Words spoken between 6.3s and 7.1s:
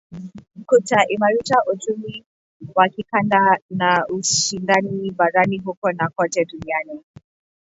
duniani